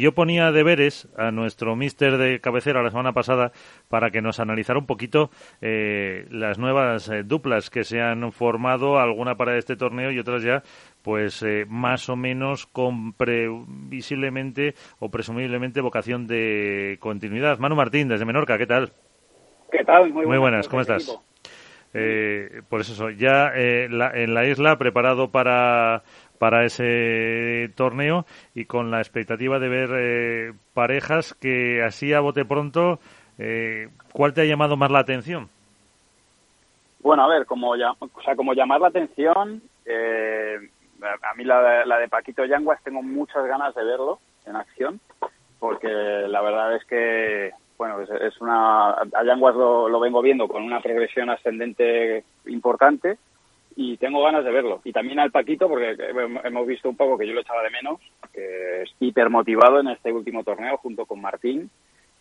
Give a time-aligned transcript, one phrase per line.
[0.00, 3.50] Yo ponía deberes a nuestro mister de cabecera la semana pasada
[3.88, 5.28] para que nos analizara un poquito
[5.60, 10.44] eh, las nuevas eh, duplas que se han formado, alguna para este torneo y otras
[10.44, 10.62] ya,
[11.02, 17.58] pues eh, más o menos con previsiblemente o presumiblemente vocación de continuidad.
[17.58, 18.92] Manu Martín, desde Menorca, ¿qué tal?
[19.72, 20.12] ¿Qué tal?
[20.12, 21.12] Muy buenas, ¿cómo estás?
[21.90, 26.04] pues eso, ya en la isla preparado para
[26.38, 28.24] para ese torneo
[28.54, 32.98] y con la expectativa de ver eh, parejas que así a bote pronto,
[33.38, 35.48] eh, ¿cuál te ha llamado más la atención?
[37.00, 40.58] Bueno, a ver, como, ya, o sea, como llamar la atención, eh,
[41.00, 45.00] a mí la, la, de Paquito Yanguas tengo muchas ganas de verlo en acción,
[45.58, 50.62] porque la verdad es que, bueno, es, una, a Yanguas lo, lo vengo viendo con
[50.64, 53.18] una progresión ascendente importante,
[53.80, 54.80] y tengo ganas de verlo.
[54.82, 55.96] Y también al Paquito, porque
[56.42, 58.00] hemos visto un poco que yo lo echaba de menos,
[58.32, 61.70] que es hiper motivado en este último torneo junto con Martín.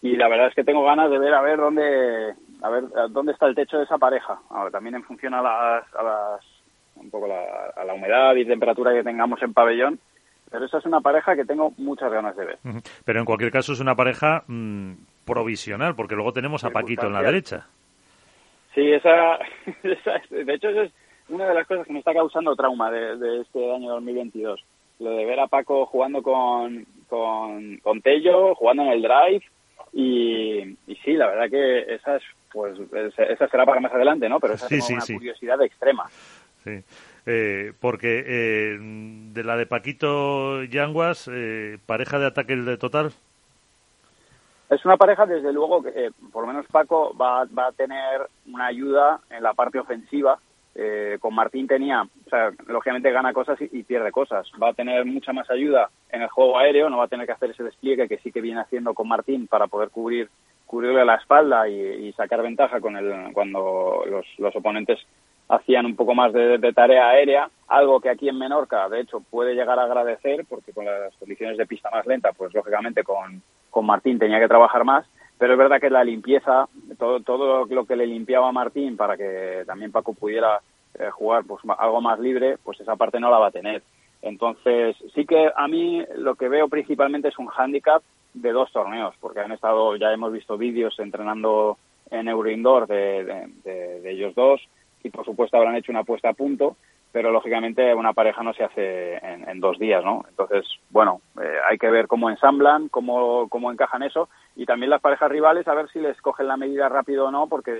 [0.04, 3.32] Y la verdad es que tengo ganas de ver a ver dónde a ver dónde
[3.32, 4.40] está el techo de esa pareja.
[4.52, 6.46] Ahora, también en función a las, a las
[6.94, 7.42] un poco la,
[7.76, 10.00] a la humedad y temperatura que tengamos en pabellón,
[10.52, 12.60] pero esa es una pareja que tengo muchas ganas de ver.
[13.04, 14.92] Pero en cualquier caso es una pareja mm,
[15.26, 17.66] provisional, porque luego tenemos a Paquito en la derecha.
[18.76, 19.38] Sí, esa,
[19.84, 20.92] esa de hecho es
[21.30, 24.64] una de las cosas que me está causando trauma de, este año 2022.
[25.00, 29.44] Lo de ver a Paco jugando con, con, Tello, jugando en el drive.
[29.94, 32.78] Y, sí, la verdad que esa es, pues,
[33.18, 34.40] esa será para más adelante, ¿no?
[34.40, 36.06] Pero esa es una curiosidad extrema.
[36.64, 36.84] Sí.
[37.26, 43.12] Eh, porque eh, de la de Paquito Yanguas, eh, pareja de ataque de total.
[44.70, 48.68] Es una pareja, desde luego, que por lo menos Paco va, va a tener una
[48.68, 50.40] ayuda en la parte ofensiva
[50.80, 54.48] eh, con Martín tenía, o sea, lógicamente gana cosas y, pierde cosas.
[54.62, 57.32] Va a tener mucha más ayuda en el juego aéreo, no va a tener que
[57.32, 60.30] hacer ese despliegue que sí que viene haciendo con Martín para poder cubrir
[60.68, 64.04] cubrirle la espalda y, sacar ventaja con el, cuando
[64.38, 65.00] los, oponentes
[65.50, 69.56] hacían un poco más de, tarea aérea, algo que aquí en Menorca, de hecho, puede
[69.56, 73.86] llegar a agradecer, porque con las condiciones de pista más lenta, pues lógicamente con, con
[73.86, 76.68] Martín tenía que trabajar más, pero es verdad que la limpieza,
[76.98, 80.62] todo, todo lo que le limpiaba a Martín para que también Paco pudiera
[81.00, 83.84] eh, jugar pues algo más libre, pues esa parte no la va a tener.
[84.22, 88.02] Entonces, sí que a mí lo que veo principalmente es un hándicap
[88.34, 91.78] de dos torneos, porque han estado, ya hemos visto vídeos entrenando
[92.10, 94.62] en Euroindoor de, de, ellos dos
[95.04, 96.78] y por supuesto habrán hecho una puesta a punto,
[97.12, 100.26] pero lógicamente una pareja no se hace en, dos días, ¿no?
[100.30, 105.02] Entonces, bueno, eh, hay que ver cómo ensamblan, cómo, cómo encajan eso y también las
[105.02, 107.74] parejas rivales a ver si les cogen la medida rápido o no, porque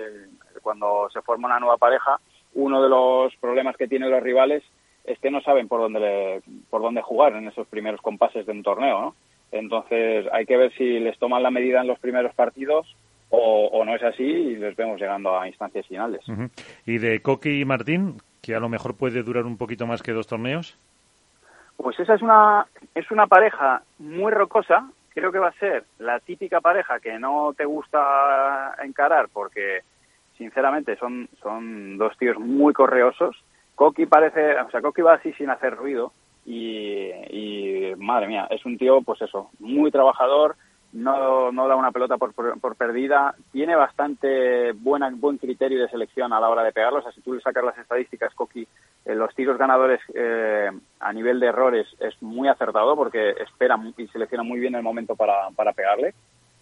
[0.62, 2.20] cuando se forma una nueva pareja,
[2.54, 4.62] uno de los problemas que tienen los rivales
[5.02, 6.40] es que no saben por dónde
[6.70, 9.14] por dónde jugar en esos primeros compases de un torneo, ¿no?
[9.50, 12.86] Entonces hay que ver si les toman la medida en los primeros partidos
[13.30, 16.20] o, no es así y les vemos llegando a instancias finales.
[16.86, 20.12] ¿Y de Coqui y Martín, que a lo mejor puede durar un poquito más que
[20.12, 20.78] dos torneos?
[21.76, 26.20] Pues esa es una, es una pareja muy rocosa, creo que va a ser la
[26.20, 29.80] típica pareja que no te gusta encarar porque
[30.36, 33.36] sinceramente son, son dos tíos muy correosos.
[33.74, 36.12] Coqui parece, o sea, Coqui va así sin hacer ruido
[36.46, 40.56] y, y, madre mía, es un tío, pues eso, muy trabajador,
[40.92, 42.32] no, no da una pelota por,
[42.76, 47.00] perdida, tiene bastante buena, buen criterio de selección a la hora de pegarlos.
[47.00, 48.66] O sea, si tú sacas las estadísticas, Coqui,
[49.04, 54.06] eh, los tiros ganadores eh, a nivel de errores es muy acertado porque espera y
[54.08, 56.14] selecciona muy bien el momento para, para pegarle.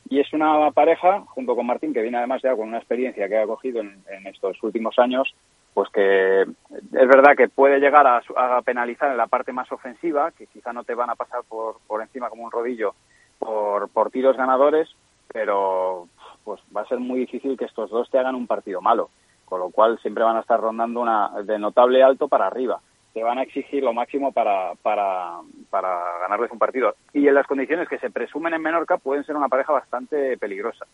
[0.09, 3.39] Y es una pareja, junto con Martín, que viene además ya con una experiencia que
[3.39, 5.35] ha cogido en, estos últimos años,
[5.75, 10.31] pues que es verdad que puede llegar a, a, penalizar en la parte más ofensiva,
[10.31, 12.95] que quizá no te van a pasar por, por encima como un rodillo
[13.39, 14.89] por, por tiros ganadores,
[15.33, 16.09] pero
[16.45, 19.11] pues va a ser muy difícil que estos dos te hagan un partido malo,
[19.45, 22.81] con lo cual siempre van a estar rondando una de notable alto para arriba.
[23.13, 26.95] Te van a exigir lo máximo para, para, para ganarles un partido.
[27.15, 30.87] Y en las condiciones que se presumen en Menorca pueden ser una pareja bastante peligrosa.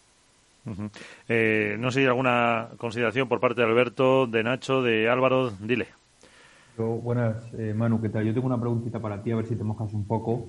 [1.29, 5.51] Eh, no sé si hay alguna consideración por parte de Alberto, de Nacho, de Álvaro.
[5.51, 5.89] Dile.
[6.77, 8.25] buenas, eh, Manu, ¿qué tal?
[8.25, 10.47] Yo tengo una preguntita para ti, a ver si te mojas un poco.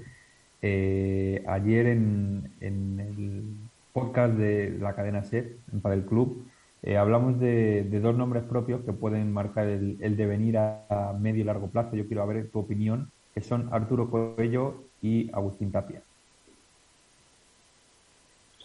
[0.66, 3.44] Eh, ayer en, el
[3.92, 6.48] podcast de la cadena SER, para el club,
[6.84, 11.70] eh, hablamos de, dos nombres propios que pueden marcar el, devenir a, medio y largo
[11.70, 11.98] plazo.
[11.98, 16.02] Yo quiero ver tu opinión, que son Arturo Coello y Agustín Tapia.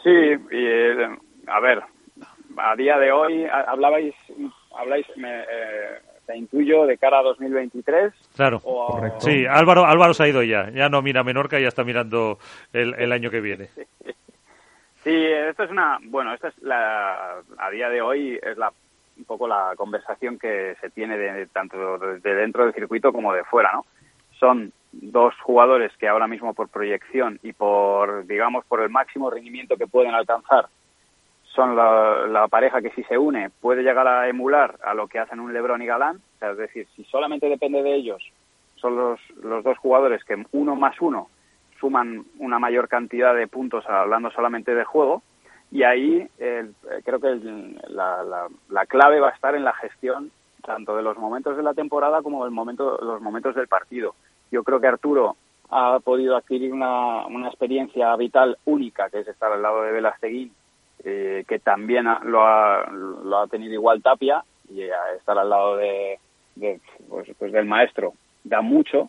[0.05, 0.11] Sí,
[0.53, 1.09] eh,
[1.49, 1.83] a ver,
[2.57, 4.15] a día de hoy hablabais,
[4.77, 5.07] habláis,
[6.37, 8.13] intuyo, de cara a 2023.
[8.37, 9.21] Claro, Correcto.
[9.21, 12.39] sí, Álvaro, Álvaro se ha ido ya, ya no mira Menorca, ya está mirando
[12.73, 13.69] el, el año que viene.
[15.05, 18.73] Sí, esto es una, bueno, esta es la, a día de hoy es la,
[19.17, 23.45] un poco la conversación que se tiene de, tanto de dentro del circuito como de
[23.45, 23.87] fuera, ¿no?
[24.39, 29.77] Son dos jugadores que ahora mismo por proyección y por, digamos, por el máximo rendimiento
[29.77, 30.67] que pueden alcanzar,
[31.59, 35.19] son la, la pareja que si se une puede llegar a emular a lo que
[35.19, 38.23] hacen un Lebron y Galán, o sea, es decir, si solamente depende de ellos,
[38.77, 41.29] son los, los dos jugadores que uno más uno
[41.81, 45.23] suman una mayor cantidad de puntos hablando solamente de juego
[45.73, 46.71] y ahí eh,
[47.05, 50.31] creo que el- la, la- la clave va a estar en la gestión
[50.65, 54.15] tanto de los momentos de la temporada como del momento, los momentos del partido.
[54.53, 55.37] Yo creo que Arturo
[55.71, 60.53] ha podido adquirir una, una experiencia vital única, que es estar al lado de Velasteguín,
[61.05, 64.83] eh, que también lo, ha, lo ha tenido igual Tapia, y
[65.17, 66.19] estar al lado de,
[66.55, 68.13] de, pues, pues del maestro
[68.45, 69.09] da mucho.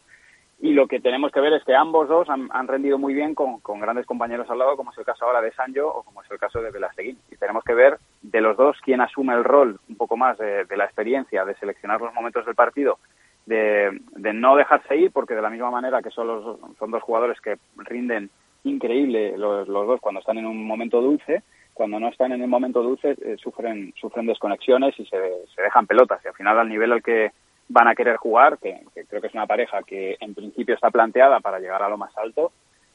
[0.62, 3.33] Y lo que tenemos que ver es que ambos dos han, han rendido muy bien
[3.33, 6.21] con, con grandes compañeros al lado, como es el caso ahora de Sancho o como
[6.21, 7.18] es el caso de Velasteguín.
[7.31, 10.65] Y tenemos que ver de los dos quién asume el rol un poco más de,
[10.65, 13.00] de la experiencia, de seleccionar los momentos del partido,
[13.45, 17.03] de, de no dejarse ir, porque de la misma manera que son, los, son dos
[17.03, 18.30] jugadores que rinden
[18.65, 21.42] increíble los, los dos cuando están en un momento dulce,
[21.80, 25.18] cuando no están en el momento dulce eh, sufren, sufren desconexiones y se,
[25.56, 26.20] se dejan pelotas.
[26.26, 27.31] Y al final al nivel al que
[27.70, 30.92] van a querer jugar, que, que creo que es una pareja que en principio está
[30.92, 32.52] planteada para llegar a lo más alto,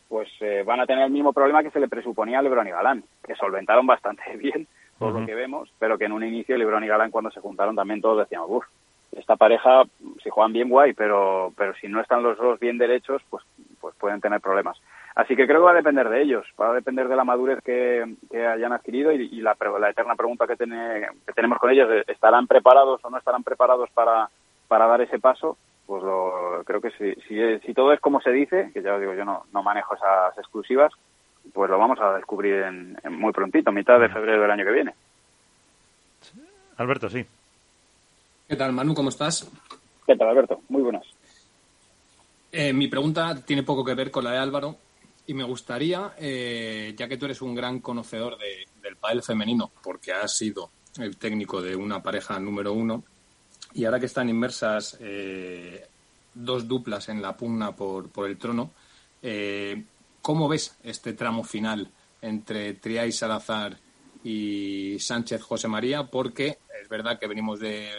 [0.06, 2.72] pues eh, van a tener el mismo problema que se le presuponía a Lebron y
[2.72, 6.84] Galán, que solventaron bastante bien por lo que vemos, pero que en un inicio Lebron
[6.84, 8.66] y Galán cuando se juntaron también todos decíamos, uff,
[9.12, 9.84] esta pareja,
[10.22, 13.42] si juegan bien guay, pero, pero si no están los dos bien derechos, pues,
[13.80, 14.76] pues pueden tener problemas.
[15.14, 17.60] Así que creo que va a depender de ellos, va a depender de la madurez
[17.64, 19.52] que, que hayan adquirido y, y la,
[19.88, 24.28] eterna pregunta que, tiene- que tenemos con ellos, ¿estarán preparados o no estarán preparados para,
[24.66, 25.56] para dar ese paso?
[25.86, 29.00] Pues lo, creo que si, si, si todo es como se dice, que ya os
[29.00, 30.92] digo, yo no, no manejo esas exclusivas,
[31.52, 34.72] pues lo vamos a descubrir en, en muy prontito, mitad de febrero del año que
[34.72, 34.94] viene.
[36.78, 37.24] Alberto, sí.
[38.48, 38.94] ¿Qué tal, Manu?
[38.94, 39.48] ¿Cómo estás?
[40.06, 40.60] ¿Qué tal, Alberto?
[40.68, 41.04] Muy buenas.
[42.50, 44.76] Eh, mi pregunta tiene poco que ver con la de Álvaro
[45.26, 49.70] y me gustaría, eh, ya que tú eres un gran conocedor de- del pádel femenino,
[49.82, 53.02] porque has sido el técnico de una pareja número uno,
[53.72, 55.86] y ahora que están inmersas eh,
[56.34, 58.70] dos duplas en la pugna por, por el trono,
[59.22, 59.82] eh,
[60.20, 61.90] ¿cómo ves este tramo final
[62.20, 63.78] entre Triay Salazar
[64.22, 66.04] y Sánchez José María?
[66.04, 67.90] Porque es verdad que venimos de,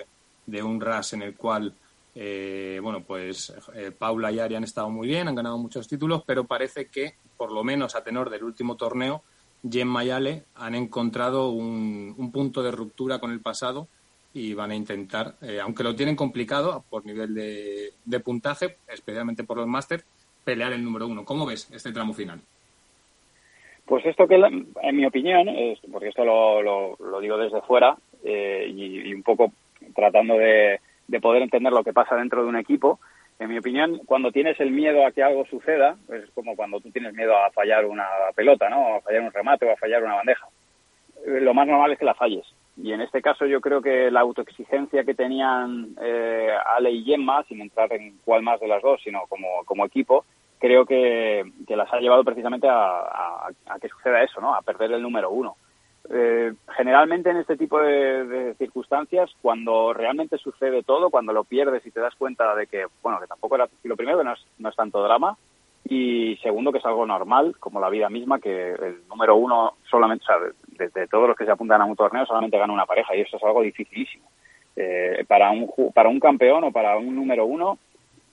[0.46, 1.74] de un RAS en el cual
[2.16, 6.24] eh, bueno, pues eh, Paula y Ari han estado muy bien, han ganado muchos títulos,
[6.26, 9.22] pero parece que, por lo menos a tenor del último torneo,
[9.70, 13.88] Gemma y Ale han encontrado un, un punto de ruptura con el pasado
[14.34, 19.58] y van a intentar, eh, aunque lo tienen complicado por nivel de, puntaje, especialmente por
[19.58, 20.04] los máster,
[20.44, 21.26] pelear el número uno.
[21.26, 22.42] ¿Cómo ves este tramo final?
[23.86, 25.48] Pues esto que, en mi opinión,
[25.92, 29.52] porque esto lo, lo- digo desde fuera eh, y un poco
[29.96, 33.00] tratando de, de poder entender lo que pasa dentro de un equipo,
[33.38, 36.80] en mi opinión, cuando tienes el miedo a que algo suceda, pues es como cuando
[36.80, 38.96] tú tienes miedo a fallar una pelota, ¿no?
[38.96, 40.48] A fallar un remate o a fallar una bandeja.
[41.26, 42.46] Eh, Lo más normal es que la falles.
[42.78, 47.44] Y en este caso yo creo que la autoexigencia que tenían eh, Ale y Gemma,
[47.44, 50.26] sin entrar en cuál más de las dos, sino como, como equipo,
[50.60, 54.56] creo que, que las ha llevado precisamente a, a- a que suceda eso, ¿no?
[54.56, 55.56] A perder el número uno.
[56.10, 61.92] Eh, generalmente en este tipo de, circunstancias, cuando realmente sucede todo, cuando lo pierdes y
[61.92, 64.70] te das cuenta de que, bueno, que tampoco era, lo primero que no es, no
[64.70, 65.38] es tanto drama,
[65.88, 70.24] y segundo que es algo normal, como la vida misma, que el número uno solamente,
[70.24, 73.16] o sea, de, todos los que se apuntan a un torneo solamente gana una pareja,
[73.16, 74.30] y eso es algo dificilísimo.
[74.76, 77.78] Eh, para, un, para un campeón o para un número uno,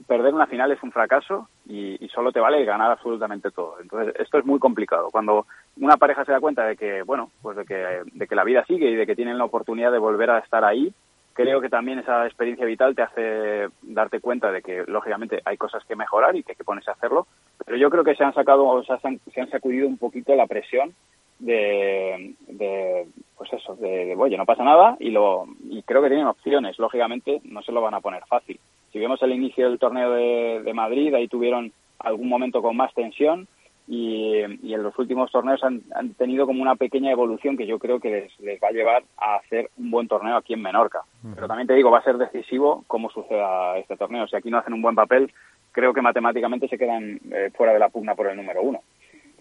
[0.06, 3.76] perder una final es un fracaso y, y solo te vale ganar absolutamente todo.
[3.80, 5.08] Entonces, esto es muy complicado.
[5.10, 5.46] Cuando
[5.80, 8.64] una pareja se da cuenta de que, bueno, pues de que, de que la vida
[8.66, 10.92] sigue y de que tienen la oportunidad de volver a estar ahí,
[11.34, 15.84] creo que también esa experiencia vital te hace darte cuenta de que, lógicamente, hay cosas
[15.84, 17.26] que mejorar y que hay que ponerse a hacerlo.
[17.64, 19.98] Pero yo creo que se han sacado, o sea, se han, se han sacudido un
[19.98, 20.94] poquito la presión
[21.38, 26.08] de, de pues eso, de, de, oye, no pasa nada y lo y creo que
[26.08, 26.78] tienen opciones.
[26.78, 28.60] Lógicamente, no se lo van a poner fácil.
[28.92, 32.92] Si vemos el inicio del torneo de, de Madrid, ahí tuvieron algún momento con más
[32.94, 33.48] tensión
[33.88, 37.78] y, y en los últimos torneos han, han, tenido como una pequeña evolución que yo
[37.78, 41.00] creo que les, les, va a llevar a hacer un buen torneo aquí en Menorca.
[41.34, 44.26] Pero también te digo, va a ser decisivo cómo suceda este torneo.
[44.28, 45.32] Si aquí no hacen un buen papel,
[45.72, 48.82] creo que matemáticamente se quedan eh, fuera de la pugna por el número uno.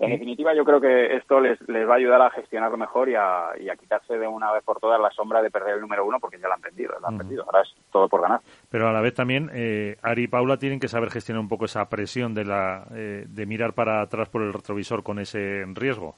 [0.01, 3.13] En definitiva, yo creo que esto les, les va a ayudar a gestionarlo mejor y
[3.13, 6.03] a, y a quitarse de una vez por todas la sombra de perder el número
[6.03, 7.43] uno, porque ya lo han perdido, lo han perdido.
[7.43, 8.39] Ahora es todo por ganar.
[8.71, 11.65] Pero a la vez también, eh, Ari y Paula tienen que saber gestionar un poco
[11.65, 16.15] esa presión de, la, eh, de mirar para atrás por el retrovisor con ese riesgo.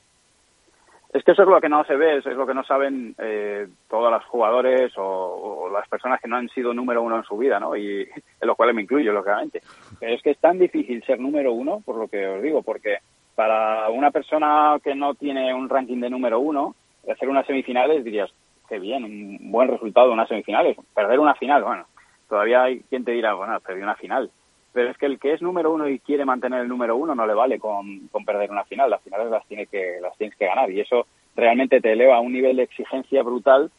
[1.14, 3.68] Es que eso es lo que no se ve, es lo que no saben eh,
[3.88, 7.60] todos los jugadores o, las personas que no han sido número uno en su vida,
[7.60, 7.76] ¿no?
[7.76, 8.02] Y
[8.42, 9.62] en los cuales me incluyo, lógicamente.
[10.00, 12.98] Pero es que es tan difícil ser número uno, por lo que os digo, porque
[13.36, 16.76] para una persona que no tiene un ranking de número uno,
[17.12, 18.32] hacer unas semifinales dirías,
[18.70, 20.78] qué bien, un buen resultado unas semifinales.
[20.94, 21.86] Perder una final, bueno,
[22.30, 24.30] todavía hay quien te dirá, bueno, perdí una final
[24.74, 27.28] pero es que el que es número uno y quiere mantener el número uno no
[27.28, 30.70] le vale con, perder una final, las finales las, tiene que, las tienes que ganar
[30.72, 33.72] y eso realmente te eleva a un nivel de exigencia brutal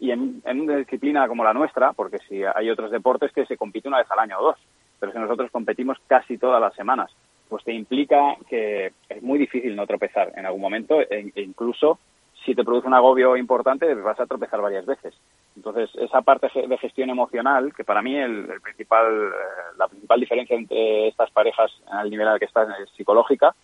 [0.00, 3.88] y en, una disciplina como la nuestra, porque si hay otros deportes que se compite
[3.88, 4.56] una vez al año o dos,
[4.98, 7.10] pero si nosotros competimos casi todas las semanas,
[7.48, 11.98] pues te implica que es muy difícil no tropezar en algún momento e, e incluso
[12.44, 15.14] si te produce un agobio importante vas a tropezar varias veces.
[15.56, 20.56] Entonces, esa parte de gestión emocional, que para mí el, principal, eh, la principal diferencia
[20.56, 23.54] entre estas parejas al nivel al que estás es psicológica,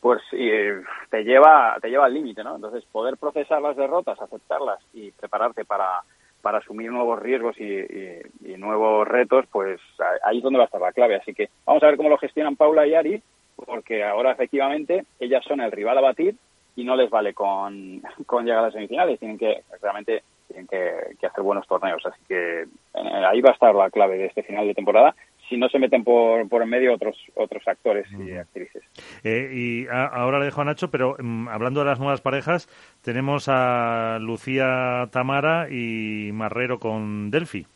[0.00, 2.56] pues te lleva te lleva al límite, ¿no?
[2.56, 6.02] Entonces, poder procesar las derrotas, aceptarlas y prepararte para,
[6.42, 9.80] para asumir nuevos riesgos y, nuevos retos, pues
[10.24, 11.16] ahí es donde va a estar la clave.
[11.16, 13.22] Así que vamos a ver cómo lo gestionan Paula y Ari,
[13.56, 16.36] porque ahora efectivamente ellas son el rival a batir
[16.76, 21.26] y no les vale con, con llegar a las semifinales, tienen que realmente tienen que,
[21.26, 22.04] hacer buenos torneos.
[22.04, 25.14] Así que eh, ahí va a estar la clave de este final de temporada
[25.52, 28.82] si no se meten por, por en medio otros otros actores y actrices.
[29.22, 32.68] Eh, y ahora le dejo a Nacho, pero mm, hablando de las nuevas parejas,
[33.02, 37.66] tenemos a Lucía Tamara y Marrero con Delphi.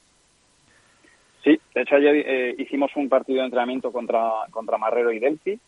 [1.45, 5.61] Sí, de hecho ayer eh, hicimos un partido de entrenamiento contra, contra Marrero y Delphi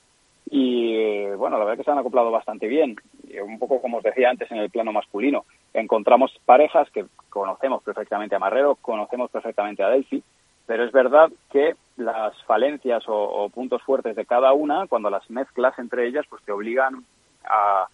[0.50, 2.96] y bueno, la verdad que se han acoplado bastante bien,
[3.44, 8.34] un poco como os decía antes en el plano masculino encontramos parejas que conocemos perfectamente
[8.34, 10.22] a Marrero, conocemos perfectamente a Delphi,
[10.68, 15.76] pero es verdad que las falencias o, puntos fuertes de cada una, cuando las mezclas
[15.78, 17.04] entre ellas, pues te obligan
[17.44, 17.88] a,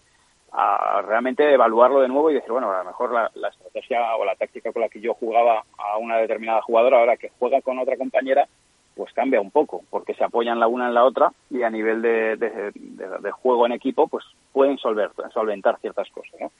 [1.07, 4.71] realmente evaluarlo de nuevo y decir, bueno, a lo mejor la, estrategia o la táctica
[4.71, 8.47] con la que yo jugaba a una determinada jugadora, ahora que juega con otra compañera,
[8.95, 12.01] pues cambia un poco, porque se apoyan la una en la otra y a nivel
[12.01, 16.51] de, de juego en equipo, pues pueden solver, solventar ciertas cosas, ¿no?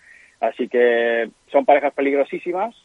[0.42, 2.76] Así que son parejas peligrosísimas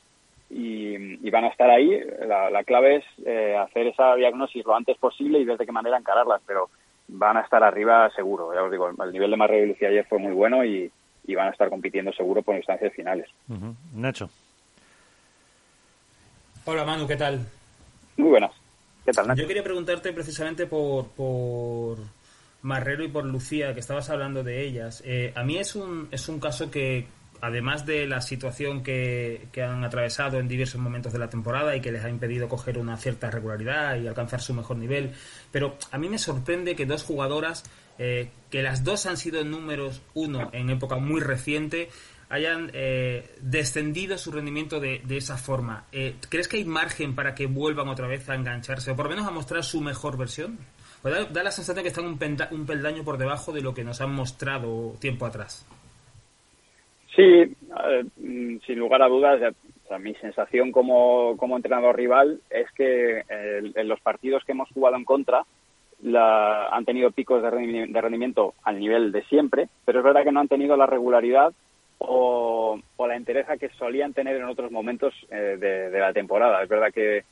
[0.50, 1.98] y, van a estar ahí.
[2.26, 5.96] La, clave es eh, hacer esa diagnosis lo antes posible y ver de qué manera
[5.96, 6.68] encararlas, pero
[7.08, 8.52] van a estar arriba seguro.
[8.54, 10.90] Ya os digo, el nivel de Marre y Lucía ayer fue muy bueno y,
[11.34, 13.28] van a estar compitiendo seguro por instancias finales.
[13.94, 14.28] Nacho.
[16.64, 17.46] Hola Manu, ¿qué tal?
[18.16, 18.50] Muy buenas.
[19.04, 21.98] ¿Qué tal, Yo quería preguntarte precisamente por, por
[22.62, 25.04] Marrero y por Lucía, que estabas hablando de ellas.
[25.06, 27.06] Eh, a mí es un, es un caso que,
[27.40, 31.92] además de la situación que, han atravesado en diversos momentos de la temporada y que
[31.92, 35.12] les ha impedido coger una cierta regularidad y alcanzar su mejor nivel,
[35.50, 37.64] pero a mí me sorprende que dos jugadoras,
[37.98, 41.90] eh, que las dos han sido números uno en época muy reciente,
[42.30, 45.86] hayan eh, descendido su rendimiento de, esa forma.
[45.92, 49.10] Eh, ¿Crees que hay margen para que vuelvan otra vez a engancharse o por lo
[49.10, 50.58] menos a mostrar su mejor versión?
[51.02, 54.00] Pues da, la sensación de que están un peldaño por debajo de lo que nos
[54.00, 55.66] han mostrado tiempo atrás.
[57.14, 57.56] Sí,
[58.16, 59.54] mm, sin lugar a dudas,
[59.98, 65.04] mi sensación como, como entrenador rival es que en los partidos que hemos jugado en
[65.04, 65.44] contra
[66.02, 70.40] la, han tenido picos de rendimiento, al nivel de siempre, pero es verdad que no
[70.40, 71.52] han tenido la regularidad
[71.98, 76.62] o, la entereza que solían tener en otros momentos eh, de, la temporada.
[76.62, 77.24] Es verdad que eh,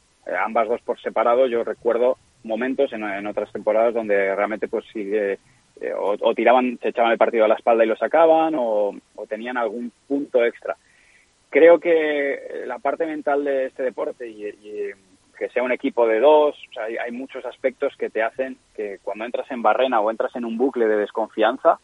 [0.45, 5.39] ambas dos por separado, yo recuerdo momentos en, en otras temporadas donde realmente pues sigue
[5.81, 8.95] eh, o, tiraban, se echaban el partido a la espalda y lo sacaban, o,
[9.29, 10.77] tenían algún punto extra.
[11.51, 14.93] Creo que la parte mental de este deporte y,
[15.39, 19.49] que sea un equipo de dos, hay, muchos aspectos que te hacen que cuando entras
[19.53, 21.79] en barrena o entras en un bucle de desconfianza,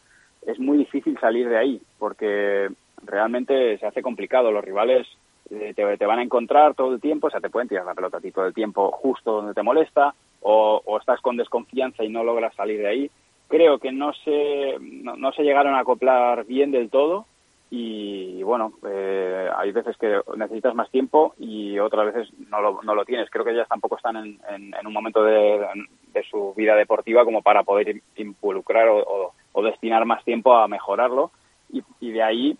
[0.45, 2.69] es muy difícil salir de ahí, porque
[3.03, 4.51] realmente se hace complicado.
[4.51, 5.07] Los rivales
[5.49, 8.17] eh, te, van a encontrar todo el tiempo, o sea, te pueden tirar la pelota
[8.17, 10.13] a ti todo el tiempo justo donde te molesta,
[10.47, 13.11] o estás con desconfianza y no logras salir de ahí
[13.55, 17.25] creo que no se, no, se llegaron a acoplar bien del todo
[17.71, 22.93] y bueno, eh, hay veces que necesitas más tiempo y otras veces no lo, no
[22.93, 23.29] lo tienes.
[23.29, 25.65] Creo que ellas tampoco están en, en, un momento de,
[26.13, 29.33] de, su vida deportiva como para poder involucrar o,
[29.63, 31.31] destinar más tiempo a mejorarlo
[31.71, 32.57] y, y de ahí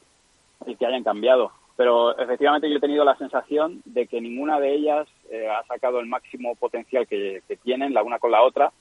[0.66, 1.52] el que hayan cambiado.
[1.76, 6.00] Pero efectivamente yo he tenido la sensación de que ninguna de ellas eh, ha sacado
[6.00, 8.72] el máximo potencial que tienen la una con la otra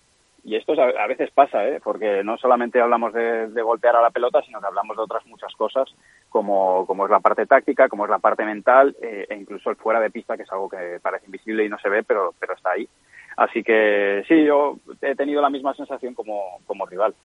[0.45, 1.81] y esto a, veces pasa, ¿eh?
[1.83, 5.55] porque no solamente hablamos de, golpear a la pelota, sino que hablamos de otras muchas
[5.55, 5.89] cosas,
[6.29, 9.77] como, como es la parte táctica, como es la parte mental, eh, e incluso el
[9.77, 12.55] fuera de pista, que es algo que parece invisible y no se ve, pero, pero
[12.55, 12.87] está ahí.
[13.37, 17.13] Así que sí, yo he tenido la misma sensación como, como rival.